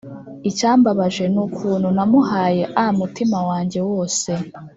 Icyambabaje 0.49 1.23
nukuntu 1.33 1.87
namuhaye 1.97 2.63
amutima 2.87 3.37
wanjye 3.49 3.79
wose 3.89 4.29